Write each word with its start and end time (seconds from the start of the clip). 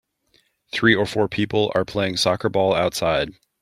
Three 0.71 0.95
or 0.95 1.05
four 1.05 1.27
people 1.27 1.71
are 1.75 1.85
playing 1.85 2.17
soccer 2.17 2.49
ball 2.49 2.73
outside. 2.73 3.33